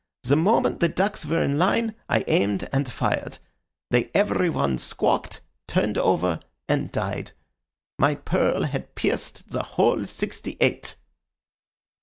The 0.23 0.35
moment 0.35 0.79
the 0.79 0.89
ducks 0.89 1.27
were 1.27 1.43
in 1.43 1.59
line 1.59 1.93
I 2.09 2.23
aimed 2.25 2.67
and 2.73 2.91
fired. 2.91 3.37
They 3.91 4.09
every 4.15 4.49
one 4.49 4.79
squawked, 4.79 5.41
turned 5.67 5.95
over, 5.95 6.39
and 6.67 6.91
died. 6.91 7.33
My 7.99 8.15
pearl 8.15 8.63
had 8.63 8.95
pierced 8.95 9.51
the 9.51 9.61
whole 9.61 10.07
sixty 10.07 10.57
eight." 10.59 10.95